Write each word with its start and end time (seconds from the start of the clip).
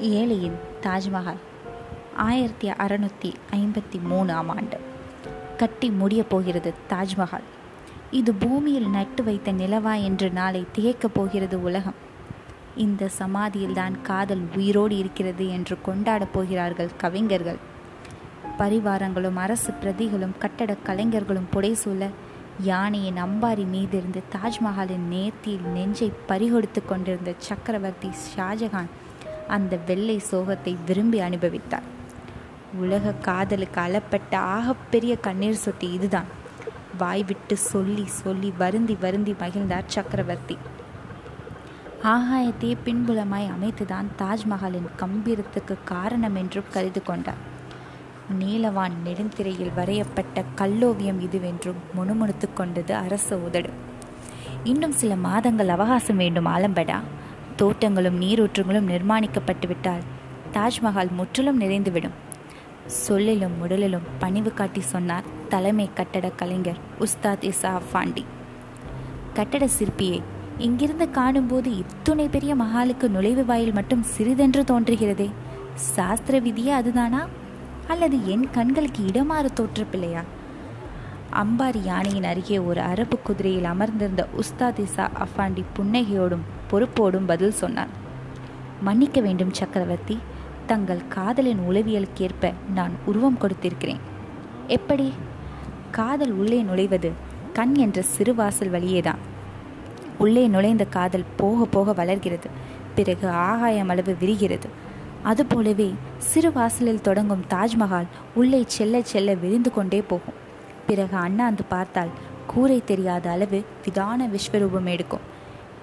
ஏழையின் 0.00 0.52
தாஜ்மஹால் 0.82 1.36
ஆயிரத்தி 2.16 2.70
அறநூற்றி 2.70 3.34
ஐம்பத்தி 3.54 4.00
மூணாம் 4.10 4.46
ஆண்டு. 4.46 4.80
கட்டி 5.56 5.90
முடியப் 5.90 6.30
போகிறது 6.30 6.74
தாஜ்மஹால். 6.90 7.46
இது 8.10 8.34
பூமியில் 8.34 8.88
நட்டு 8.88 9.24
வைத்த 9.24 9.52
நிலவா 9.52 10.02
என்று 10.02 10.30
நாளை 10.30 10.66
திகைக்கப் 10.74 11.14
போகிறது 11.14 11.62
உலகம். 11.62 11.94
இந்த 12.76 13.10
சமாதியில்தான் 13.18 14.02
காதல் 14.02 14.40
உயிரோடு 14.56 14.96
இருக்கிறது 14.96 15.48
என்று 15.48 15.78
கொண்டாடப் 15.82 16.32
போகிறார்கள் 16.32 16.90
கவிஞர்கள். 16.96 17.56
பரிவாரங்களும் 18.58 19.36
அரசு 19.36 19.72
பிரதிகளும் 19.72 20.38
கட்டடக் 20.38 20.84
கலைஞர்களும் 20.84 21.48
புடைசூழ 21.52 22.08
யானையின் 22.60 23.24
அம்பாரி 23.24 23.66
மீதிருந்து 23.72 24.22
தாஜ்மஹாலின் 24.32 25.08
நேர்த்தியில் 25.10 25.64
நெஞ்சை 25.64 26.12
பறிகொடுத்து 26.28 26.84
கொண்டிருந்த 26.86 27.34
சக்கரவர்த்தி 27.38 28.10
ஷாஜகான் 28.36 28.86
அந்த 29.48 29.78
வெள்ளை 29.86 30.22
சோகத்தை 30.30 30.76
விரும்பி 30.86 31.20
அனுபவித்தார். 31.20 31.86
உலக 32.74 33.12
காதலுக்கு 33.12 33.80
அளப்பட்ட 33.80 34.38
ஆகப்பெரிய 34.38 35.20
கண்ணீர் 35.20 35.62
சொட்டி 35.64 35.92
இதுதான். 35.92 36.24
வாய் 36.98 37.24
விட்டு 37.24 37.56
சொல்லி 37.56 38.06
சொல்லி 38.06 38.52
வருந்தி 38.58 38.96
வருந்தி 39.00 39.32
மகிழ்ந்தார் 39.32 39.82
சக்கரவர்த்தி. 39.86 40.58
ஆகாயத்தையே 42.02 42.76
பின்புலமாய் 42.84 43.50
அமைத்துதான் 43.56 44.04
தாஜ்மஹாலின் 44.18 44.88
கம்பீரத்துக்கு 44.98 45.76
காரணம் 45.84 46.34
என்றும் 46.34 46.72
கருது 46.74 47.02
கொண்டார். 47.02 47.54
நீலவான் 48.38 48.92
நெடுந்திரையில் 49.04 49.72
வரையப்பட்ட 49.76 50.44
கல்லோவியம் 50.54 51.20
இதுவென்றும் 51.20 51.82
முணுமுணுத்து 51.96 52.52
கொண்டது 52.54 52.94
அரச 52.94 53.36
உதடு. 53.36 53.70
இன்னும் 54.64 54.92
சில 54.92 55.16
மாதங்கள் 55.16 55.68
அவகாசம் 55.68 56.16
வேண்டும் 56.16 56.46
ஆலம்படா. 56.46 57.00
தோட்டங்களும் 57.56 58.20
நீரூற்றுகளும் 58.20 58.88
நிர்மாணிக்கப்பட்டுவிட்டால் 58.88 60.04
தாஜ்மஹால் 60.52 61.10
முற்றிலும் 61.10 61.60
நிறைந்துவிடும். 61.60 62.16
சொல்லிலும் 62.86 63.60
உடலிலும் 63.60 64.06
பணிவு 64.18 64.52
காட்டி 64.52 64.80
சொன்னார் 64.80 65.24
தலைமை 65.48 65.90
கட்டட 65.94 66.30
கலைஞர் 66.30 66.78
உஸ்தாத் 67.00 67.52
இசா 67.52 67.80
ஃபாண்டி. 67.92 68.24
கட்டட 69.34 69.68
சிற்பியை 69.78 70.22
இங்கிருந்து 70.58 71.10
காணும்போது 71.10 71.76
இத்துணை 71.76 72.28
பெரிய 72.28 72.54
மகாலுக்கு 72.54 73.08
நுழைவு 73.08 73.44
வாயில் 73.44 73.72
மட்டும் 73.72 74.04
சிறிதென்று 74.18 74.64
தோன்றுகிறதே. 74.64 75.30
சாஸ்திர 75.74 76.40
விதியே 76.40 76.72
அதுதானா? 76.72 77.26
அல்லது 77.88 78.26
என் 78.26 78.50
கண்களுக்கு 78.50 79.04
இடமாறு 79.04 79.48
தோற்றப்பில்லையா? 79.56 80.22
அம்பாரி 81.36 81.82
யானையின் 81.82 82.24
அருகே 82.24 82.58
ஒரு 82.58 82.80
அரபு 82.80 83.18
குதிரையில் 83.18 83.64
அமர்ந்திருந்த 83.64 84.28
உஸ்தாதிசா 84.36 85.08
அஃபாண்டி 85.18 85.64
புன்னகையோடும் 85.76 86.44
பொறுப்போடும் 86.70 87.26
பதில் 87.26 87.50
சொன்னார். 87.50 87.88
மன்னிக்க 88.80 89.20
வேண்டும் 89.20 89.52
சக்கரவர்த்தி. 89.52 90.18
தங்கள் 90.66 91.08
காதலின் 91.08 91.58
உளவியலுக்கேற்ப 91.70 92.52
நான் 92.74 92.90
உருவம் 93.06 93.38
கொடுத்திருக்கிறேன். 93.40 94.00
எப்படி? 94.66 95.12
காதல் 95.90 96.30
உள்ளே 96.30 96.62
நுழைவது 96.62 97.10
கண் 97.52 97.74
என்ற 97.74 98.02
சிறு 98.02 98.34
வாசல் 98.34 98.70
வழியேதான். 98.70 99.18
உள்ளே 100.18 100.46
நுழைந்த 100.46 100.84
காதல் 100.84 101.24
போக 101.36 101.64
போக 101.64 101.92
வளர்கிறது. 101.92 102.48
பிறகு 102.94 103.28
ஆகாயம் 103.28 103.88
அளவு 103.88 104.16
விரிகிறது. 104.20 104.68
அதுபோலவே 105.22 105.94
சிறு 106.18 106.52
வாசலில் 106.52 107.00
தொடங்கும் 107.00 107.44
தாஜ்மஹால் 107.50 108.06
உள்ளே 108.34 108.64
செல்ல 108.66 109.02
செல்ல 109.02 109.34
விரிந்து 109.34 109.72
கொண்டே 109.72 110.00
போகும். 110.00 110.44
பிறகு 110.86 111.16
அண்ணாந்து 111.16 111.64
பார்த்தால் 111.64 112.08
கூரை 112.46 112.82
தெரியாத 112.84 113.30
அளவு 113.30 113.64
விதான 113.84 114.26
விஸ்வரூபம் 114.26 114.84
எடுக்கும். 114.84 115.20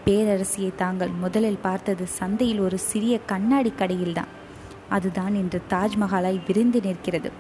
பேரரசியை 0.06 0.76
தாங்கள் 0.76 1.08
முதலில் 1.08 1.58
பார்த்தது 1.58 2.08
சந்தையில் 2.08 2.60
ஒரு 2.60 2.78
சிறிய 2.78 3.20
கண்ணாடி 3.26 3.74
கடையில்தான். 3.78 4.32
அதுதான் 4.90 5.36
இன்று 5.36 5.62
தாஜ்மஹாலாய் 5.70 6.42
விரிந்து 6.48 6.82
நிற்கிறது. 6.82 7.32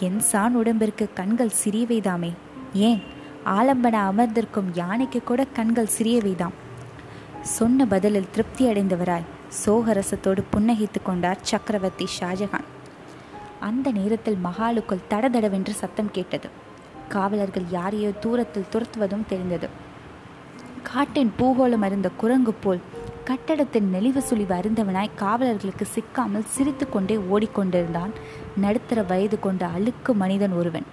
என் 0.00 0.20
சான் 0.20 0.54
உடம்பிற்கு 0.54 1.08
கண்கள் 1.14 1.50
சிறியவைதாமே. 1.64 2.32
ஏன்? 2.74 3.02
ஆலம்பன 3.44 3.92
அமர்ந்திருக்கும் 3.92 4.74
யானைக்கு 4.74 5.22
கூட 5.22 5.44
கண்கள் 5.44 5.88
சிறியவைதாம். 5.98 6.56
சொன்ன 7.42 7.86
பதிலில் 7.86 8.30
திருப்தி 8.30 8.66
அடைந்தவராய் 8.66 9.24
சோகரசத்தோடு 9.66 10.44
புன்னகித்து 10.56 11.02
கொண்டார் 11.04 11.38
சக்கரவர்த்தி 11.42 12.06
ஷாஜகான். 12.20 12.66
அந்த 13.60 13.92
நேரத்தில் 13.92 14.38
மகாலுக்குள் 14.44 15.06
தடதடவென்று 15.10 15.70
சத்தம் 15.70 16.10
கேட்டது. 16.10 16.64
காவலர்கள் 17.08 17.62
யாரையோ 17.70 18.10
தூரத்தில் 18.10 18.64
துரத்துவதும் 18.72 19.26
தெரிந்தது. 19.28 19.68
காட்டின் 20.82 21.32
பூகோளம் 21.38 21.80
அறிந்த 21.80 22.10
குரங்கு 22.16 22.52
போல் 22.52 22.80
கட்டடத்தின் 23.24 23.94
நெளிவு 23.94 24.22
சுழிவு 24.30 24.54
அறிந்தவனாய் 24.54 25.10
காவலர்களுக்கு 25.18 25.82
சிக்காமல் 25.82 26.44
சிரித்து 26.44 26.88
கொண்டே 26.88 27.20
ஓடிக்கொண்டிருந்தான் 27.32 28.10
நடுத்தர 28.56 29.02
வயது 29.02 29.38
கொண்ட 29.38 29.66
அழுக்கு 29.66 30.14
மனிதன் 30.14 30.52
ஒருவன். 30.52 30.84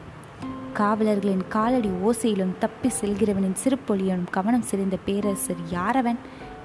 காவலர்களின் 0.74 1.48
காலடி 1.50 1.90
ஓசையிலும் 1.90 2.58
தப்பி 2.60 2.92
செல்கிறவனின் 3.02 3.56
சிறுபொலியும் 3.64 4.24
கவனம் 4.32 4.62
சிரிந்த 4.62 4.98
பேரரசர் 5.06 5.56
யாரவன்? 5.72 6.18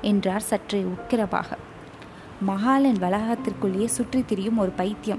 என்றார் 0.02 0.40
சற்றே 0.40 0.84
உக்கிரவாக. 0.84 1.44
மகாலன் 2.40 2.96
வளாகத்திற்குள்ளேயே 2.96 3.84
சுற்றித் 3.84 4.28
திரியும் 4.28 4.56
ஒரு 4.56 4.70
பைத்தியம். 4.70 5.18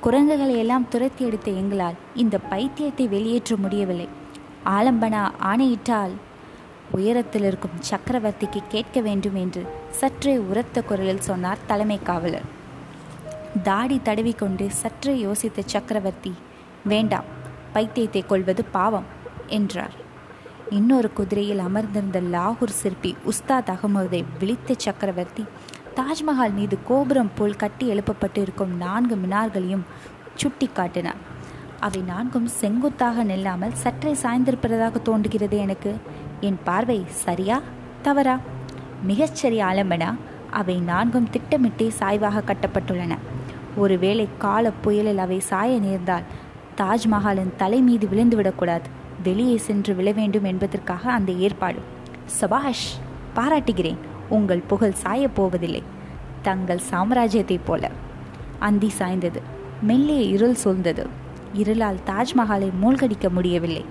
குரங்குகளை 0.00 0.58
எல்லாம் 0.58 0.88
துரத்தி 0.88 1.24
எடுத்த 1.24 1.50
எங்களால் 1.50 1.94
இந்த 2.14 2.38
பைத்தியத்தை 2.50 3.08
வெளியேற்ற 3.08 3.56
முடியவில்லை. 3.56 4.08
ஆலம்பனா 4.64 5.22
ஆணையிட்டால் 5.38 6.14
உயரத்தில் 6.90 7.42
இருக்கும் 7.42 7.78
சக்கரவர்த்திக்கு 7.90 8.60
கேட்க 8.68 9.00
வேண்டும் 9.00 9.34
என்று 9.34 9.62
சற்றே 9.90 10.38
உரத்த 10.38 10.82
குரலில் 10.82 11.26
சொன்னார் 11.28 11.64
தலைமை 11.66 11.98
காவலர். 12.02 12.46
தாடி 13.62 14.00
தடவிக்கொண்டு 14.04 14.68
சற்றே 14.70 15.14
யோசித்த 15.24 15.60
சக்கரவர்த்தி 15.64 16.34
வேண்டாம் 16.84 17.24
பைத்தியத்தை 17.74 18.26
கொள்வது 18.26 18.64
பாவம் 18.64 19.08
என்றார். 19.46 20.04
இன்னொரு 20.70 21.12
குதிரையில் 21.12 21.58
அமர்ந்திருந்த 21.58 22.20
லாகூர் 22.20 22.78
சிற்பி 22.82 23.16
உஸ்தாத் 23.26 23.72
அகமதை 23.74 24.24
விழித்த 24.38 24.74
சக்கரவர்த்தி 24.76 25.44
தாஜ்மஹால் 25.96 26.54
மீது 26.54 26.78
கோபுரம் 26.84 27.30
போல் 27.34 27.56
கட்டி 27.56 27.92
எழுப்பப்பட்டு 27.92 28.38
இருக்கும் 28.38 28.76
நான்கு 28.76 29.14
மினார்களையும் 29.16 29.84
சுட்டி 30.34 30.66
காட்டினார் 30.66 31.20
அவை 31.80 32.00
நான்கும் 32.00 32.46
செங்குத்தாக 32.46 33.24
நில்லாமல் 33.24 33.72
சற்றே 33.72 34.12
சாய்ந்திருப்பதாக 34.22 35.02
தோன்றுகிறது 35.02 35.56
எனக்கு. 35.56 35.94
என் 36.40 36.58
பார்வை 36.64 37.04
சரியா 37.08 37.60
தவறா? 38.02 38.38
மிகச்சரி 39.08 39.60
ஆலம்பனா 39.60 40.10
அவை 40.50 40.76
நான்கும் 40.80 41.30
திட்டமிட்டே 41.30 41.92
சாய்வாக 41.98 42.42
கட்டப்பட்டுள்ளன. 42.46 43.16
ஒருவேளை 43.76 44.28
கால 44.38 44.70
புயலில் 44.70 45.18
அவை 45.18 45.40
சாய 45.40 45.78
நேர்ந்தால் 45.78 46.28
தாஜ்மஹாலின் 46.76 47.56
தலை 47.56 47.80
மீது 47.80 48.08
விழுந்துவிடக்கூடாது 48.12 48.88
வெளியே 49.22 49.56
சென்று 49.56 49.94
விழ 49.94 50.12
வேண்டும் 50.12 50.44
என்பதற்காக 50.44 51.12
அந்த 51.12 51.32
ஏற்பாடு. 51.32 51.78
சபாஷ் 52.24 52.86
பாராட்டுகிறேன். 53.34 54.14
உங்கள் 54.28 54.62
புகழ் 54.66 54.92
சாயப் 55.02 55.34
போவதில்லை. 55.34 55.82
தங்கள் 56.42 56.80
சாம்ராஜ்யத்தைப் 56.90 57.64
போல. 57.64 57.90
அந்தி 58.58 58.92
சாய்ந்தது. 58.98 59.40
மெல்லிய 59.82 60.20
இருள் 60.20 60.56
சூழ்ந்தது. 60.64 61.06
இருளால் 61.52 61.98
தாஜ்மஹாலை 62.06 62.70
மூழ்கடிக்க 62.82 63.28
முடியவில்லை. 63.28 63.84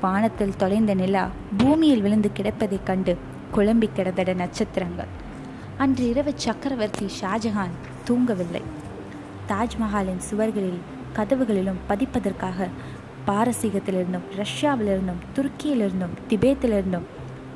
வானத்தில் 0.00 0.56
தொலைந்த 0.56 0.94
நிலா 0.94 1.28
பூமியில் 1.56 2.02
விழுந்து 2.02 2.30
கிடப்பதைக் 2.36 2.82
கண்டு 2.84 3.16
குழம்பி 3.54 3.88
கிடந்தட 3.92 4.34
நட்சத்திரங்கள். 4.34 5.06
அன்று 5.76 6.08
இரவு 6.08 6.32
சக்கரவர்த்தி 6.34 7.06
ஷாஜஹான் 7.20 7.74
தூங்கவில்லை. 8.08 8.62
தாஜ்மஹாலின் 9.48 10.20
சுவர்களில் 10.30 10.78
கதவுகளிலும் 11.16 11.78
பதிப்பதற்காக 11.88 12.68
பாரசீகத்திலிருந்தும் 13.26 14.26
ரஷ்யாவிலிருந்தும் 14.36 15.22
துருக்கியிலிருந்தும் 15.36 16.14
திபேத்திலிருந்தும் 16.28 17.02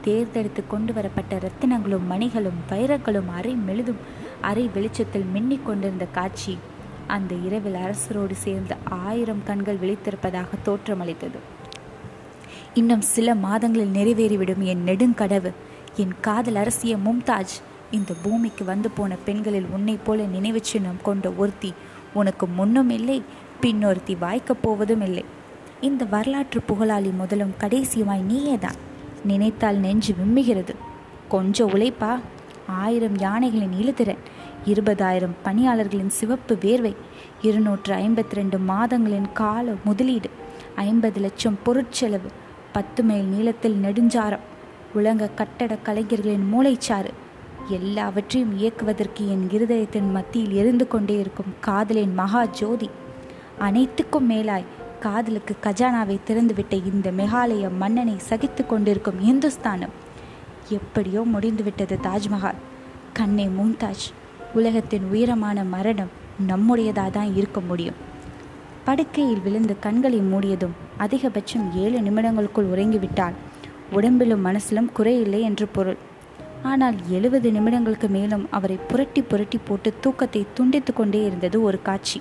தேர்ந்தெடுத்து 0.00 0.66
கொண்டு 0.66 0.93
வரப்பட்ட 0.93 1.36
ரத்தினங்களும் 1.36 2.07
மணிகளும் 2.09 2.60
வைரங்களும் 2.71 3.28
அரை 3.36 3.54
மெழுதும் 3.54 3.97
அரை 4.41 4.71
வெளிச்சத்தில் 4.74 5.27
மின்னிக் 5.34 5.63
கொண்டிருந்த 5.63 6.04
காட்சி. 6.04 6.59
அந்த 7.07 7.34
இரவில் 7.34 7.74
அரசரோடு 7.74 8.33
சேர்ந்து 8.33 8.77
ஆயிரம் 8.84 9.42
கண்கள் 9.45 9.77
விழித்திருப்பதாக 9.77 10.47
தோற்றமளித்தது. 10.65 11.39
இன்னும் 12.74 13.01
சில 13.01 13.34
மாதங்களில் 13.34 13.92
நிறைவேறிவிடும் 13.92 14.63
என் 14.63 14.84
நெடுங்கடவு 14.84 15.53
என் 15.97 16.15
காதல் 16.21 16.54
அரசிய 16.54 16.97
மும்தாஜ். 16.97 17.57
இந்த 17.91 18.15
பூமிக்கு 18.22 18.65
வந்து 18.65 18.91
போன 18.91 19.15
பெண்களில் 19.24 19.66
உன்னை 19.71 19.98
போல 20.04 20.24
நினைவு 20.24 20.65
சின்னம் 20.65 21.03
கொண்ட 21.03 21.30
ஒருத்தி 21.30 21.74
உனக்கு 22.15 22.47
முன்னும் 22.47 22.91
இல்லை 22.91 23.22
பின்னொருத்தி 23.60 24.16
வாய்க்கப் 24.21 24.63
போவதும் 24.63 25.01
இல்லை. 25.01 25.24
இந்த 25.80 26.04
வரலாற்று 26.04 26.60
புகழாளி 26.69 27.13
முதலும் 27.13 27.54
கடைசியுமாய் 27.60 28.24
நீயேதான். 28.28 28.78
நினைத்தால் 29.25 29.77
நெஞ்சு 29.77 30.15
விம்முகிறது. 30.15 30.75
கொஞ்சம் 31.28 31.71
உழைப்பா? 31.71 32.19
ஆயிரம் 32.67 33.19
யானைகளின் 33.19 33.72
இழுதிறன் 33.72 34.17
இருபதாயிரம் 34.67 35.37
பணியாளர்களின் 35.45 36.09
சிவப்பு 36.09 36.59
வேர்வை 36.61 36.97
இருநூற்று 37.43 37.95
ஐம்பத்தி 37.95 38.34
ரெண்டு 38.34 38.59
மாதங்களின் 38.59 39.33
கால 39.33 39.72
முதலீடு 39.84 40.31
ஐம்பது 40.75 41.21
லட்சம் 41.21 41.59
பொருட்செலவு 41.67 42.28
பத்து 42.72 43.03
மைல் 43.03 43.25
நீளத்தில் 43.25 43.83
நெடுஞ்சாரம் 43.83 44.39
உலக 44.95 45.28
கட்டட 45.28 45.77
கலைஞர்களின் 45.77 46.53
மூளைச்சாறு 46.55 47.11
எல்லாவற்றையும் 47.69 48.59
இயக்குவதற்கு 48.59 49.28
என் 49.28 49.49
இருதயத்தின் 49.53 50.11
மத்தியில் 50.11 50.53
எரிந்து 50.53 50.89
கொண்டே 50.89 51.19
இருக்கும் 51.19 51.55
காதலின் 51.61 52.15
மகா 52.15 52.45
ஜோதி. 52.45 52.91
அனைத்துக்கும் 53.59 54.31
மேலாய் 54.31 54.65
காதலுக்கு 55.04 55.54
கஜானாவை 55.64 56.16
திறந்துவிட்ட 56.28 56.74
இந்த 56.91 57.08
மெகாலய 57.10 57.66
மன்னனை 57.82 58.16
சகித்து 58.28 58.62
கொண்டிருக்கும் 58.66 59.20
இந்துஸ்தானம் 59.30 59.94
எப்படியோ 60.68 61.20
முடிந்துவிட்டது 61.34 61.97
தாஜ்மஹால். 62.06 62.58
கண்ணே 63.12 63.47
மும்தாஜ் 63.58 64.06
உலகத்தின் 64.54 65.06
உயரமான 65.12 65.64
மரணம் 65.74 66.12
நம்முடையதாக 66.47 67.10
தான் 67.10 67.30
இருக்க 67.34 67.60
முடியும். 67.60 67.98
படுக்கையில் 68.84 69.42
விழுந்து 69.42 69.74
கண்களை 69.78 70.20
மூடியதும் 70.32 70.76
அதிகபட்சம் 70.98 71.66
ஏழு 71.82 71.98
நிமிடங்களுக்குள் 72.00 72.70
உறங்கிவிட்டால் 72.74 73.38
உடம்பிலும் 73.91 74.47
மனசிலும் 74.47 74.92
குறையில்லை 74.98 75.41
என்று 75.41 75.66
பொருள். 75.76 75.98
ஆனால் 76.62 76.97
எழுபது 77.08 77.50
நிமிடங்களுக்கு 77.50 78.08
மேலும் 78.08 78.44
அவரை 78.50 78.78
புரட்டி 78.91 79.22
புரட்டி 79.22 79.58
போட்டு 79.68 79.91
தூக்கத்தை 80.00 80.42
துண்டித்து 80.54 80.92
கொண்டே 80.92 81.20
இருந்தது 81.24 81.58
ஒரு 81.62 81.80
காட்சி. 81.82 82.18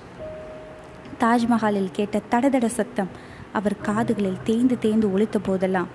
தாஜ்மஹாலில் 1.20 1.90
கேட்ட 1.92 2.20
தடதட 2.30 2.66
சத்தம் 2.66 3.08
அவர் 3.52 3.80
காதுகளில் 3.80 4.42
தேய்ந்து 4.44 4.78
தேய்ந்து 4.78 5.12
ஒழித்த 5.12 5.38
போதெல்லாம். 5.38 5.86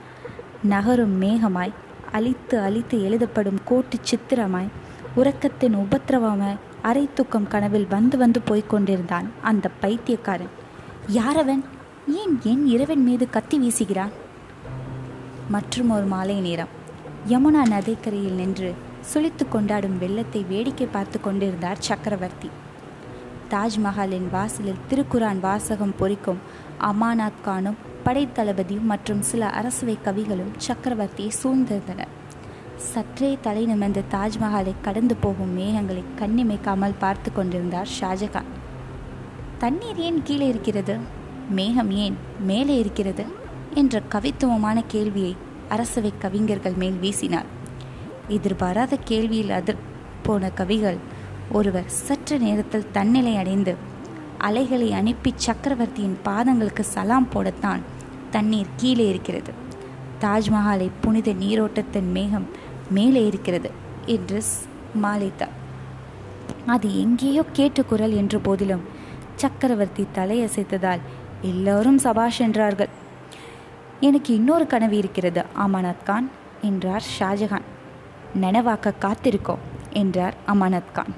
நகரும் 0.63 1.21
மேகமாய் 1.21 1.73
அழித்து 2.11 2.59
அழித்து 2.59 3.03
எழுதப்படும் 3.03 3.59
கோட்டு 3.65 3.97
சித்திரமாய் 4.01 4.67
உறக்கத்தின் 5.15 5.75
உபத்திரவமாய் 5.75 6.57
அரை 6.81 7.09
தூக்கம் 7.13 7.47
கனவில் 7.47 7.87
வந்து 7.89 8.17
வந்து 8.17 8.41
போய்க் 8.41 8.69
கொண்டிருந்தான் 8.69 9.31
அந்த 9.41 9.69
பைத்தியக்காரன். 9.79 10.53
யாரவன்? 11.07 11.63
ஏன் 12.07 12.39
என் 12.43 12.65
இரவன் 12.67 13.03
மீது 13.03 13.29
கத்தி 13.29 13.59
வீசுகிறான்? 13.59 14.11
மற்றும் 15.49 15.89
ஒரு 15.89 16.05
மாலை 16.05 16.39
நேரம். 16.39 16.67
யமுனா 17.29 17.67
நதிக்கரையில் 17.67 18.33
நின்று 18.33 18.73
சுழித்து 19.01 19.47
கொண்டாடும் 19.49 19.97
வெள்ளத்தை 19.97 20.45
வேடிக்கை 20.49 20.87
பார்த்து 20.91 21.21
கொண்டிருந்தார் 21.21 21.77
சக்கரவர்த்தி. 21.79 22.49
தாஜ்மஹாலின் 23.49 24.29
வாசலில் 24.31 24.77
திருக்குரான் 24.89 25.39
வாசகம் 25.39 25.95
பொறிக்கும் 25.99 26.37
அமானாத் 26.79 27.41
கானும் 27.43 27.75
படைத்தளபதி 28.05 28.81
மற்றும் 28.81 29.21
சில 29.21 29.49
அரசவை 29.49 29.97
கவிகளும் 30.05 30.53
சக்கரவர்த்தியை 30.67 31.29
சூழ்ந்திருந்தனர். 31.43 32.13
சற்றே 32.77 33.37
தலை 33.41 33.65
நிமிர்ந்து 33.65 34.03
தாஜ்மஹாலை 34.11 34.73
கடந்து 34.81 35.15
போகும் 35.15 35.59
மேகங்களை 35.59 36.03
கண்ணிமைக்காமல் 36.19 36.93
பார்த்து 36.99 37.33
கொண்டிருந்தார் 37.33 37.87
ஷாஜகான். 37.99 38.51
தண்ணீர் 39.57 39.97
ஏன் 39.97 40.23
கீழே 40.23 40.47
இருக்கிறது? 40.47 40.97
மேகம் 41.49 41.91
ஏன் 41.91 42.17
மேலே 42.39 42.77
இருக்கிறது? 42.77 43.25
என்ற 43.73 44.01
கவித்துவமான 44.11 44.83
கேள்வியை 44.87 45.35
அரசவை 45.69 46.13
கவிஞர்கள் 46.19 46.73
மேல் 46.73 46.99
வீசினார். 47.01 47.45
எதிர்பாராத 48.27 48.97
கேள்வியில் 49.07 49.49
அதிர் 49.49 49.93
போன 50.21 50.49
கவிகள் 50.49 50.97
ஒருவர் 51.51 51.87
சற்று 51.87 52.39
நேரத்தில் 52.39 52.91
தன்னிலை 52.91 53.35
அடைந்து 53.35 53.75
அலைகளை 54.37 54.93
அனுப்பி 54.93 55.33
சக்கரவர்த்தியின் 55.35 56.17
பாதங்களுக்கு 56.25 56.79
சலாம் 56.79 57.27
போடத்தான் 57.33 57.79
தண்ணீர் 58.31 58.73
கீழே 58.75 59.09
இருக்கிறது. 59.09 59.53
தாஜ்மஹாலை 60.21 60.89
புனித 61.01 61.33
நீரோட்டத்தின் 61.33 62.11
மேகம் 62.11 62.47
மேலே 62.89 63.27
இருக்கிறது 63.27 63.71
என்று 64.05 64.43
மாலைத்தார் 65.03 65.55
அது 66.65 67.01
எங்கேயோ 67.01 67.43
கேட்டு 67.51 67.85
குரல் 67.85 68.13
என்ற 68.13 68.37
போதிலும் 68.37 68.81
சக்கரவர்த்தி 69.35 70.07
தலையசைத்ததால் 70.15 70.99
எல்லோரும் 71.41 71.97
சபாஷ் 71.97 72.39
என்றார்கள். 72.39 72.89
எனக்கு 73.99 74.33
இன்னொரு 74.33 74.67
கனவு 74.67 74.97
இருக்கிறது 74.97 75.45
அமானத் 75.57 76.03
கான் 76.03 76.29
என்றார் 76.61 77.03
ஷாஜஹான் 77.19 77.67
நனவாக்க 78.41 78.93
காத்திருக்கோம் 78.99 79.63
என்றார் 79.91 80.33
அமானத் 80.47 80.91
கான். 80.93 81.13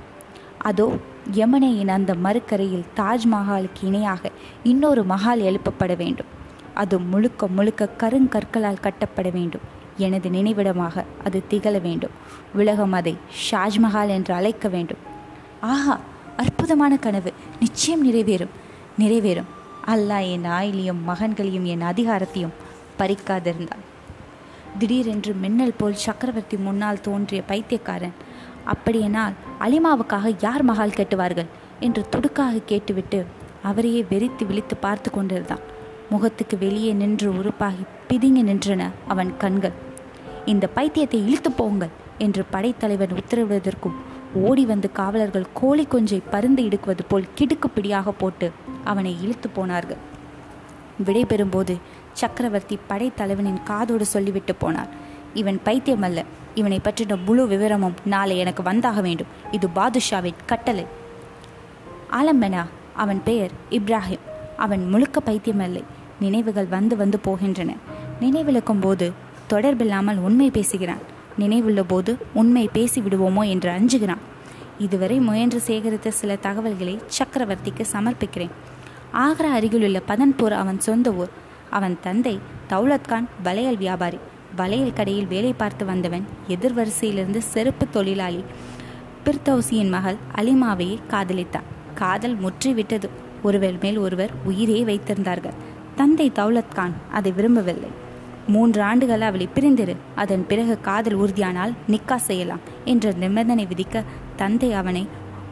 அதோ 0.58 0.96
யமுனையின் 1.34 1.88
அந்த 1.88 2.14
மறுக்கரையில் 2.14 2.86
தாஜ்மஹாலுக்கு 2.96 3.84
இணையாக 3.84 4.32
இன்னொரு 4.64 5.06
மஹால் 5.06 5.42
எழுப்பப்பட 5.42 5.98
வேண்டும். 5.98 6.26
அது 6.74 7.00
முழுக்க 7.00 7.48
முழுக்க 7.48 7.90
கருங்கற்களால் 7.98 8.80
கட்டப்பட 8.80 9.30
வேண்டும். 9.30 9.62
எனது 9.98 10.30
நினைவிடமாக 10.30 11.04
அது 11.26 11.44
திகழ 11.50 11.82
வேண்டும். 11.82 12.12
உலகம் 12.54 12.92
அதை 12.92 13.18
ஷாஜ்மஹால் 13.52 14.10
என்று 14.10 14.34
அழைக்க 14.34 14.68
வேண்டும். 14.68 14.98
ஆஹா 15.62 16.00
அற்புதமான 16.38 16.98
கனவு. 16.98 17.34
நிச்சயம் 17.60 18.12
நிறைவேறும். 18.12 18.54
நிறைவேறும். 19.00 19.50
அல்லாஹ் 19.88 20.32
என் 20.32 20.46
ஆயிலையும் 20.46 21.00
மகன்களையும் 21.08 21.64
என் 21.64 21.82
அதிகாரத்தையும் 21.82 22.54
பறிக்காதிருந்தான். 23.00 23.84
திடீரென்று 24.80 25.34
மின்னல் 25.34 25.74
போல் 25.78 25.94
சக்கரவர்த்தி 25.94 26.58
முன்னால் 26.58 27.02
தோன்றிய 27.02 27.42
பைத்தியக்காரன் 27.42 28.14
அப்படியெனால் 28.74 29.36
அலிமாவுக்காக 29.60 30.36
யார் 30.42 30.64
மகால் 30.64 30.98
கட்டுவார்கள்? 30.98 31.50
என்று 31.80 32.02
துடுக்காக 32.16 32.62
கேட்டுவிட்டு 32.66 33.20
அவரையே 33.64 34.02
வெறித்து 34.12 34.44
விழித்து 34.46 34.76
பார்த்து 34.78 35.10
கொண்டிருந்தான். 35.12 35.64
முகத்துக்கு 36.10 36.56
வெளியே 36.58 36.92
நின்று 36.94 37.30
உறுப்பாகி 37.32 37.84
பிதுங்கி 38.10 38.44
நின்றன 38.50 38.84
அவன் 39.08 39.32
கண்கள். 39.38 39.76
இந்த 40.46 40.66
பைத்தியத்தை 40.76 41.20
இழுத்து 41.28 41.52
போங்கள் 41.52 41.96
என்று 42.18 42.44
படைத்தலைவன் 42.52 43.16
உத்தரவிடுவதற்கும் 43.20 43.98
ஓடி 44.48 44.64
வந்து 44.66 44.88
காவலர்கள் 44.92 45.46
கோழி 45.54 45.86
கொஞ்சை 45.86 46.20
பருந்து 46.30 46.62
இடுக்குவது 46.64 47.04
போல் 47.08 47.28
கிடுக்கு 47.38 47.68
பிடியாக 47.76 48.12
போட்டு 48.12 48.48
அவனை 48.84 49.12
இழுத்து 49.24 49.50
போனார்கள். 49.50 50.02
விடைபெறும்போது 51.08 51.74
சக்கரவர்த்தி 52.14 52.76
படைத்தலைவனின் 52.90 53.62
காதோடு 53.64 54.06
சொல்லிவிட்டு 54.06 54.56
போனார். 54.62 54.92
இவன் 55.38 55.60
பைத்தியம் 55.64 56.02
அல்ல 56.02 56.24
இவனை 56.56 56.80
பற்றின 56.84 57.18
முழு 57.26 57.48
விவரமும் 57.48 57.94
நாளை 58.06 58.38
எனக்கு 58.38 58.64
வந்தாக 58.64 59.02
வேண்டும். 59.02 59.28
இது 59.52 59.68
பாதுஷாவின் 59.76 60.34
கட்டளை. 60.46 60.86
ஆலம்பனா 62.12 62.66
அவன் 62.96 63.22
பெயர் 63.24 63.52
இப்ராஹிம். 63.70 64.20
அவன் 64.58 64.90
முழுக்க 64.90 65.20
பைத்தியம் 65.20 65.86
நினைவுகள் 66.20 66.66
வந்து 66.66 66.98
வந்து 66.98 67.20
போகின்றன. 67.26 67.76
நினைவிழக்கும் 68.22 68.82
போது 68.82 69.12
தொடர்பில்லாமல் 69.50 70.18
உண்மை 70.18 70.50
பேசுகிறான். 70.50 70.98
நினைவுள்ள 71.40 71.84
போது 71.88 72.18
உண்மை 72.34 72.70
பேசி 72.74 73.02
விடுவோமோ 73.02 73.50
என்று 73.50 73.72
அஞ்சுகிறான். 73.72 74.24
இதுவரை 74.78 75.20
முயன்று 75.20 75.62
சேகரித்த 75.68 76.10
சில 76.10 76.36
தகவல்களை 76.36 77.00
சக்கரவர்த்திக்கு 77.20 77.86
சமர்ப்பிக்கிறேன். 77.92 78.52
ஆக்ரா 79.14 79.52
அருகிலுள்ள 79.52 80.02
பதன்பூர் 80.08 80.52
அவன் 80.52 80.80
சொந்த 80.80 81.12
ஊர். 81.12 81.30
அவன் 81.70 81.98
தந்தை 82.02 82.40
தௌலத்கான் 82.70 83.26
வளையல் 83.44 83.78
வியாபாரி. 83.78 84.18
வளையல் 84.58 84.94
கடையில் 84.94 85.28
வேலை 85.28 85.54
பார்த்து 85.54 85.86
வந்தவன் 85.86 86.26
எதிர்வரிசையிலிருந்து 86.48 87.38
செருப்பு 87.38 87.90
தொழிலாளி 87.90 88.44
பிர்தௌசியின் 89.26 89.90
மகள் 89.90 90.18
அலிமாவையே 90.36 90.98
காதலித்தான் 91.10 91.68
காதல் 91.94 92.38
முற்றிவிட்டது. 92.40 93.08
ஒருவர் 93.44 93.78
மேல் 93.82 93.98
ஒருவர் 93.98 94.32
உயிரே 94.44 94.80
வைத்திருந்தார்கள். 94.84 95.56
தந்தை 95.96 96.32
தௌலத் 96.36 96.76
கான் 96.76 96.94
அதை 97.12 97.32
விரும்பவில்லை. 97.32 97.90
மூன்று 98.48 98.82
ஆண்டுகள் 98.82 99.22
அவளை 99.22 99.50
பிரிந்திரு. 99.54 99.96
அதன் 100.16 100.48
பிறகு 100.48 100.82
காதல் 100.82 101.20
உறுதியானால் 101.20 101.74
நிக்கா 101.88 102.16
செய்யலாம் 102.16 102.60
என்ற 102.86 103.12
நிபந்தனை 103.12 103.68
விதிக்க 103.68 104.04
தந்தை 104.36 104.74
அவனை 104.74 105.08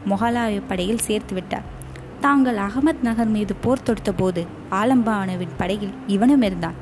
மொகலாய 0.08 0.62
படையில் 0.68 1.06
சேர்த்து 1.08 1.34
விட்டார். 1.34 1.74
தாங்கள் 2.20 2.56
அகமத் 2.56 3.02
நகர் 3.02 3.26
மீது 3.26 3.54
போர் 3.54 3.82
தொடுத்த 3.82 4.12
போது 4.12 4.46
ஆலம்பானவின் 4.70 5.56
படையில் 5.56 5.94
இவனும் 6.06 6.42
இருந்தான். 6.42 6.78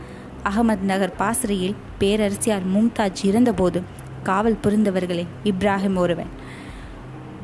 அகமத் 0.49 0.81
நகர் 0.81 1.17
பாசறையில் 1.17 1.75
பேரரசியார் 1.99 2.67
மும்தாஜ் 2.75 3.21
இருந்தபோது 3.23 3.83
காவல் 4.23 4.59
புரிந்தவர்களே 4.63 5.27
இப்ராஹிம் 5.45 5.95
ஒருவன். 5.95 6.27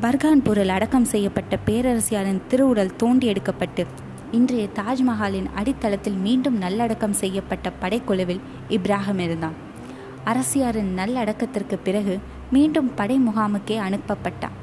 பர்கான்பூரில் 0.02 0.68
அடக்கம் 0.68 1.04
செய்யப்பட்ட 1.04 1.58
பேரரசியாரின் 1.66 2.40
திருவுடல் 2.48 2.96
தோண்டி 2.96 3.26
எடுக்கப்பட்டு 3.26 3.86
இன்றைய 4.30 4.68
தாஜ்மஹாலின் 4.74 5.48
அடித்தளத்தில் 5.56 6.16
மீண்டும் 6.16 6.58
நல்லடக்கம் 6.58 7.12
செய்யப்பட்ட 7.12 7.72
படைக்குழுவில் 7.80 8.40
இப்ராஹிம் 8.68 9.18
இருந்தான். 9.18 9.56
அரசியாரின் 10.24 10.98
நல்லடக்கத்திற்கு 10.98 11.78
பிறகு 11.84 12.18
மீண்டும் 12.50 12.94
படை 12.94 13.20
முகாமுக்கே 13.26 13.80
அனுப்பப்பட்டான். 13.88 14.56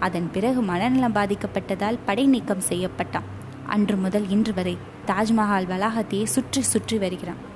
அதன் 0.00 0.30
பிறகு 0.32 0.62
மனநலம் 0.62 1.14
பாதிக்கப்பட்டதால் 1.14 1.98
படை 2.04 2.26
நீக்கம் 2.26 2.68
செய்யப்பட்டான். 2.68 3.28
அன்று 3.66 3.96
முதல் 3.96 4.28
இன்று 4.28 4.54
வரை 4.54 4.78
தாஜ்மஹால் 5.06 5.70
வளாகத்தையே 5.72 6.24
சுற்றி 6.24 6.62
சுற்றி 6.62 6.98
வருகிறான். 6.98 7.52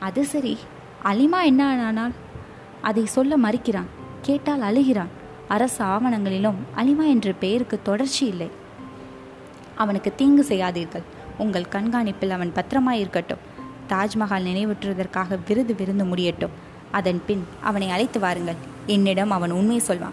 அது 0.00 0.24
சரி. 0.24 0.58
அலிமா 1.04 1.44
என்ன 1.44 1.62
ஆனானால் 1.66 2.12
அதை 2.82 3.06
சொல்ல 3.06 3.36
மறுக்கிறான். 3.38 3.86
கேட்டால் 4.22 4.60
அழுகிறான். 4.60 5.08
அரசு 5.48 5.84
ஆவணங்களிலும் 5.84 6.54
அலிமா 6.76 7.06
என்ற 7.06 7.32
பெயருக்கு 7.32 7.80
தொடர்ச்சி 7.82 8.26
இல்லை. 8.26 8.50
அவனுக்கு 9.74 10.14
தீங்கு 10.14 10.46
செய்யாதீர்கள். 10.48 11.02
உங்கள் 11.38 11.66
கண்காணிப்பில் 11.72 12.30
அவன் 12.30 12.52
பத்திரமாயிருக்கட்டும். 12.54 13.44
தாஜ்மஹால் 13.88 14.44
நினைவுற்றுவதற்காக 14.44 15.38
விருது 15.48 15.74
விருந்து 15.74 16.04
முடியட்டும். 16.04 16.50
அதன் 16.90 17.22
பின் 17.26 17.46
அவனை 17.60 17.90
அழைத்து 17.90 18.20
வாருங்கள். 18.20 18.54
என்னிடம் 18.86 19.30
அவன் 19.30 19.50
உண்மை 19.50 19.78
சொல்வான். 19.78 20.12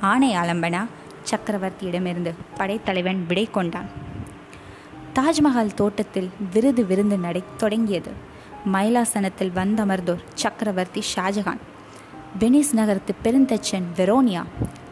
ஆணை 0.00 0.36
ஆலம்பனா 0.36 0.86
சக்கரவர்த்தியிடமிருந்து 1.30 2.32
படைத்தலைவன் 2.56 3.24
விடை 3.28 3.48
கொண்டான். 3.50 3.86
தாஜ்மஹால் 5.14 5.74
தோட்டத்தில் 5.74 6.30
விருது 6.52 6.86
விருந்து 6.86 7.18
நடை 7.18 7.42
தொடங்கியது. 7.56 8.10
மயிலாசனத்தில் 8.72 9.52
வந்தமர்ந்தோர் 9.54 10.22
சக்கரவர்த்தி 10.34 11.02
ஷாஜஹான் 11.16 11.58
வெனிஸ் 12.40 12.72
நகரத்து 12.72 13.14
பெருந்தச்சன் 13.24 13.88
வெரோனியா 13.96 14.42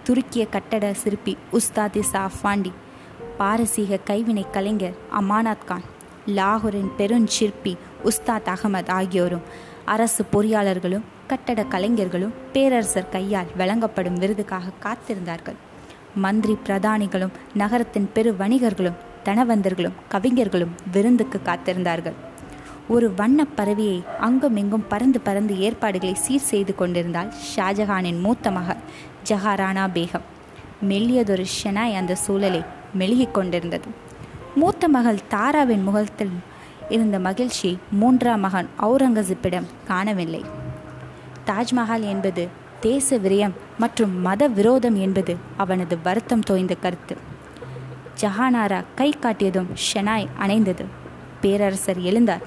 துருக்கிய 0.05 0.49
கட்டட 0.49 0.95
சிற்பி 0.95 1.37
உஸ்தாதி 1.53 2.03
சாஃபாண்டி 2.13 2.73
பாரசீக 3.39 3.99
கைவினை 4.05 4.45
கலைஞர் 4.51 4.97
அமானாத் 5.21 5.65
கான் 5.65 5.87
லாகூரின் 6.27 6.91
பெருஞ்சிற்பி 6.99 7.77
உஸ்தாத் 8.05 8.51
அகமது 8.55 8.91
ஆகியோரும் 8.91 9.43
அரசு 9.85 10.25
பொறியாளர்களும் 10.33 11.03
கட்டட 11.27 11.65
கலைஞர்களும் 11.65 12.35
பேரரசர் 12.53 13.09
கையால் 13.09 13.47
வழங்கப்படும் 13.57 14.19
விருதுக்காக 14.19 14.73
காத்திருந்தார்கள். 14.83 15.57
மந்திரி 16.15 16.57
பிரதானிகளும் 16.67 17.33
நகரத்தின் 17.55 18.11
பெரு 18.13 18.35
வணிகர்களும் 18.39 19.01
தனவந்தர்களும் 19.25 19.93
கவிஞர்களும் 20.09 20.75
விருந்துக்கு 20.93 21.41
காத்திருந்தார்கள். 21.45 22.15
ஒரு 22.89 23.15
வண்ணப் 23.15 23.49
பறவையை 23.57 24.03
அங்குமிங்கும் 24.19 24.85
பறந்து 24.89 25.21
பறந்து 25.21 25.59
ஏற்பாடுகளை 25.59 26.15
சீர் 26.15 26.41
செய்து 26.41 26.75
கொண்டிருந்தால் 26.75 27.33
ஷாஜஹானின் 27.57 28.21
மூத்த 28.21 28.51
மகள் 28.51 28.77
ஜஹாரானா 29.29 29.89
பேகம். 29.95 30.21
மெல்லியதொரு 30.89 31.45
ஷெனாய் 31.63 31.95
அந்த 31.95 32.15
சூழலை 32.15 32.63
மெழுகிக் 32.99 33.35
கொண்டிருந்தது. 33.35 33.89
மூத்த 34.55 34.89
மகள் 34.89 35.19
தாராவின் 35.29 35.83
முகத்தில் 35.83 36.31
இருந்த 36.89 37.19
மகிழ்ச்சி 37.19 37.79
மூன்றாம் 37.91 38.41
மகன் 38.41 38.69
அவுரங்கசீப்பிடம் 38.81 39.65
காணவில்லை. 39.87 40.45
தாஜ்மஹால் 41.47 42.01
என்பது 42.01 42.49
தேச 42.81 43.19
விரயம் 43.19 43.53
மற்றும் 43.79 44.21
மத 44.21 44.47
விரோதம் 44.47 44.97
என்பது 44.97 45.37
அவனது 45.57 45.99
வருத்தம் 46.03 46.41
தோய்ந்த 46.41 46.75
கருத்து. 46.75 47.17
ஜஹானாரா 48.21 48.85
கை 48.95 49.15
காட்டியதும் 49.21 49.67
ஷெனாய் 49.93 50.27
அணைந்தது. 50.41 50.85
பேரரசர் 51.41 51.99
எழுந்தார். 51.99 52.41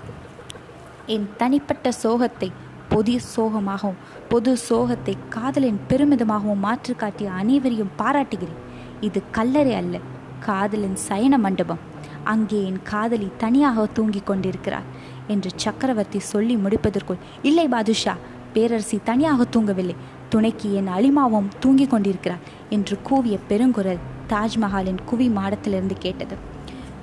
என் 1.13 1.25
தனிப்பட்ட 1.37 1.87
சோகத்தை 2.03 2.47
பொது 2.89 3.15
சோகமாகவும் 3.33 3.99
பொது 4.29 4.51
சோகத்தை 4.69 5.13
காதலின் 5.29 5.79
பெருமிதமாகவும் 5.89 6.63
மாற்று 6.65 6.93
காட்டிய 6.95 7.31
அனைவரையும் 7.31 7.91
பாராட்டுகிறேன். 7.97 8.61
இது 9.07 9.19
கல்லறை 9.31 9.73
அல்ல 9.73 9.99
காதலின் 10.45 10.97
சயன 11.07 11.37
மண்டபம். 11.37 11.83
அங்கே 12.23 12.59
என் 12.69 12.79
காதலி 12.83 13.27
தனியாக 13.43 13.85
தூங்கிக் 13.97 14.25
கொண்டிருக்கிறார் 14.25 14.87
என்று 15.33 15.49
சக்கரவர்த்தி 15.55 16.19
சொல்லி 16.31 16.55
முடிப்பதற்குள் 16.55 17.21
இல்லை 17.49 17.67
பாதுஷா 17.67 18.15
பேரரசி 18.55 18.97
தனியாக 19.03 19.47
தூங்கவில்லை. 19.55 19.95
துணைக்கு 20.29 20.67
என் 20.79 20.91
அலிமாவும் 20.97 21.51
தூங்கிக் 21.59 21.93
கொண்டிருக்கிறார் 21.93 22.43
என்று 22.69 22.97
கூவிய 23.09 23.37
பெருங்குரல் 23.49 24.03
தாஜ்மஹாலின் 24.33 25.01
குவி 25.11 25.27
மாடத்திலிருந்து 25.37 25.95
கேட்டது. 26.05 26.35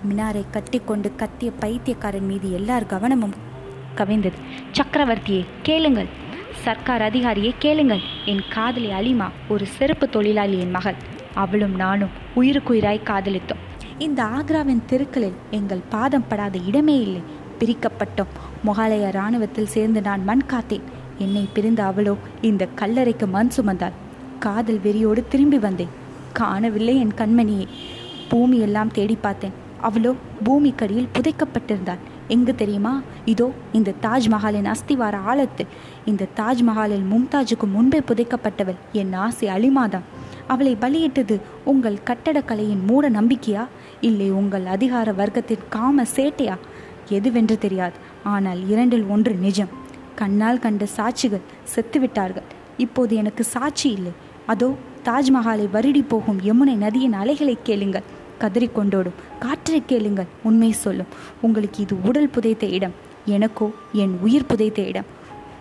மினாரை 0.08 0.44
கட்டிக்கொண்டு 0.50 1.08
கத்திய 1.22 1.50
பைத்தியக்காரன் 1.62 2.28
மீது 2.30 2.46
எல்லார் 2.52 2.90
கவனமும் 2.92 3.34
கவிழ்ந்தது. 3.96 4.38
சக்கரவர்த்தியே 4.72 5.44
கேளுங்கள். 5.62 6.06
சர்க்கார் 6.52 7.02
அதிகாரியே 7.02 7.54
கேளுங்கள். 7.58 8.00
என் 8.24 8.42
காதலி 8.50 8.90
அலிமா 8.90 9.28
ஒரு 9.48 9.66
செருப்பு 9.66 10.08
தொழிலாளியின் 10.08 10.70
மகள். 10.70 10.94
அவளும் 11.34 11.74
நானும் 11.74 12.08
உயிருக்குயிராய் 12.36 13.00
காதலித்தோம். 13.04 13.62
இந்த 13.98 14.22
ஆக்ராவின் 14.22 14.84
தெருக்களில் 14.86 15.34
எங்கள் 15.50 15.80
பாதம் 15.88 16.24
படாத 16.28 16.58
இடமே 16.66 17.00
இல்லை. 17.00 17.20
பிரிக்கப்பட்டோம். 17.58 18.32
மொகாலய 18.66 19.08
இராணுவத்தில் 19.08 19.66
சேர்ந்து 19.66 20.00
நான் 20.00 20.24
மண் 20.24 20.42
காத்தேன். 20.50 20.80
என்னை 21.18 21.48
பிரிந்த 21.52 21.84
அவளோ 21.84 22.16
இந்த 22.40 22.68
கல்லறைக்கு 22.80 23.26
மண் 23.26 23.50
சுமந்தாள். 23.56 23.92
காதல் 24.38 24.80
வெறியோடு 24.84 25.28
திரும்பி 25.28 25.58
வந்தேன். 25.58 25.88
காணவில்லை 26.32 26.98
என் 26.98 27.14
கண்மணியை. 27.16 27.66
பூமியெல்லாம் 28.30 28.90
தேடி 28.92 29.18
பார்த்தேன். 29.20 29.52
அவளோ 29.80 30.14
பூமிக்கடியில் 30.44 31.08
புதைக்கப்பட்டிருந்தாள். 31.14 32.02
எங்கே 32.32 32.52
தெரியுமா? 32.54 32.92
இதோ 33.24 33.46
இந்த 33.72 33.90
தாஜ்மஹாலின் 34.02 34.70
அஸ்திவார 34.72 35.16
ஆழத்து. 35.30 35.64
இந்த 36.04 36.28
தாஜ்மஹாலில் 36.36 37.06
மும்தாஜுக்கு 37.12 37.66
முன்பே 37.74 38.00
புதைக்கப்பட்டவள் 38.00 38.78
என் 38.92 39.12
ஆசை 39.12 39.48
அலிமாதான் 39.48 40.06
அவளை 40.46 40.72
பலியிட்டது 40.80 41.36
உங்கள் 41.64 41.98
கட்டடக்கலையின் 42.06 42.86
மூட 42.86 43.10
நம்பிக்கையா? 43.10 43.64
இல்லை 44.00 44.30
உங்கள் 44.30 44.66
அதிகார 44.66 45.12
வர்க்கத்தின் 45.12 45.68
காம 45.68 46.04
சேட்டையா? 46.16 46.56
எதுவென்று 47.08 47.56
தெரியாது. 47.58 47.96
ஆனால் 48.24 48.60
இரண்டில் 48.68 49.06
ஒன்று 49.14 49.34
நிஜம். 49.34 49.72
கண்ணால் 50.14 50.58
கண்ட 50.58 50.84
சாட்சிகள் 50.96 51.46
செத்துவிட்டார்கள். 51.74 52.48
இப்போது 52.76 53.12
எனக்கு 53.16 53.44
சாட்சி 53.44 53.88
இல்லை. 53.90 54.12
அதோ 54.46 54.68
தாஜ்மஹாலை 55.04 55.66
வருடி 55.72 56.02
போகும் 56.08 56.40
யமுனை 56.40 56.74
நதியின் 56.76 57.12
அலைகளை 57.12 57.56
கேளுங்கள். 57.62 58.06
கதறி 58.42 58.68
கொண்டோடும் 58.68 59.18
காற்றை 59.38 59.82
கேளுங்கள் 59.86 60.30
உண்மை 60.42 60.70
சொல்லும். 60.70 61.10
உங்களுக்கு 61.40 61.82
இது 61.82 61.96
உடல் 62.04 62.28
புதைத்த 62.28 62.66
இடம். 62.66 62.94
எனக்கோ 63.24 63.70
என் 63.92 64.18
உயிர் 64.22 64.46
புதைத்த 64.46 64.82
இடம். 64.82 65.04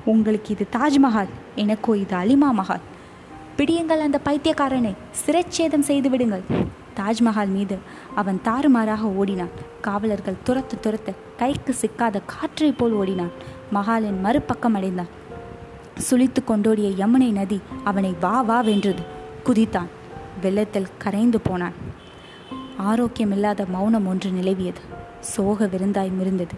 உங்களுக்கு 0.06 0.50
இது 0.54 0.66
தாஜ்மஹால். 0.72 1.32
எனக்கோ 1.56 1.98
இது 1.98 2.16
அலிமா 2.16 2.50
மஹால். 2.58 2.86
பிடியுங்கள் 3.58 4.00
அந்த 4.00 4.20
பைத்தியக்காரனை. 4.26 4.94
சிறைச்சேதம் 5.26 5.88
செய்து 5.90 6.10
விடுங்கள். 6.10 6.44
தாஜ்மஹால் 6.96 7.48
மீது 7.48 7.78
அவன் 8.16 8.42
தாறுமாறாக 8.44 9.02
ஓடினான். 9.02 9.54
காவலர்கள் 9.82 10.42
துரத்து 10.44 10.78
துரத்த 10.84 11.16
கைக்கு 11.38 11.76
சிக்காத 11.82 12.22
காற்றை 12.26 12.72
போல் 12.72 12.92
ஓடினான். 12.92 13.32
மகாலின் 13.74 14.22
மறுபக்கம் 14.22 14.74
அடைந்தான். 14.74 15.12
சுழித்து 15.98 16.44
கொண்டோடிய 16.44 16.90
யமுனை 17.06 17.32
நதி 17.32 17.62
அவனை 17.84 18.16
வா 18.22 18.42
வா 18.42 18.62
வென்றது. 18.62 19.04
குதித்தான். 19.46 19.90
வெள்ளத்தில் 20.42 20.94
கரைந்து 20.98 21.40
போனான். 21.42 21.91
ஆரோக்கியமில்லாத 22.82 23.66
மௌனம் 23.68 24.08
ஒன்று 24.08 24.30
நிலவியது. 24.30 24.82
சோக 25.20 25.66
விருந்தாய் 25.66 26.12
மிருந்தது. 26.20 26.56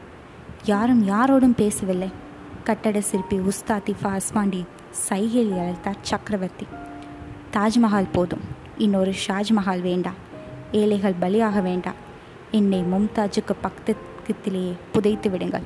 யாரும் 0.63 1.07
யாரோடும் 1.07 1.55
பேசவில்லை. 1.55 2.11
கட்டட 2.63 3.01
சிற்பி 3.01 3.37
உஸ்தாதி 3.39 3.95
அஸ்வாண்டி 4.03 4.65
சைகையில் 5.09 5.57
அழைத்தார் 5.57 6.01
சக்கரவர்த்தி. 6.01 6.67
தாஜ்மஹால் 7.53 8.11
போதும். 8.11 8.43
இன்னொரு 8.77 9.13
ஷாஜ்மஹால் 9.27 9.81
வேண்டாம். 9.81 10.19
ஏழைகள் 10.71 11.15
பலியாக 11.21 11.61
வேண்டாம். 11.61 11.99
என்னை 12.51 12.83
மும்தாஜுக்கு 12.83 13.55
பக்கத்திலேயே 13.61 14.73
புதைத்து 14.91 15.29
விடுங்கள். 15.29 15.65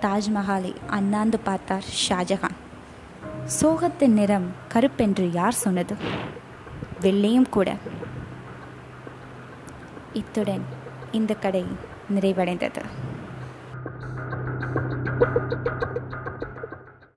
தாஜ்மஹாலை 0.00 0.74
அண்ணாந்து 0.86 1.38
பார்த்தார் 1.38 1.84
ஷாஜஹான் 2.08 2.58
சோகத்தின் 3.60 4.16
நிறம் 4.18 4.48
கருப்பென்று 4.74 5.30
யார் 5.32 5.52
சொன்னது? 5.52 5.94
வெள்ளையும் 7.00 7.48
கூட. 7.48 7.76
இத்துடன் 10.12 10.64
இந்த 11.12 11.34
கடை 11.34 11.64
நிறைவடைந்தது. 12.14 12.82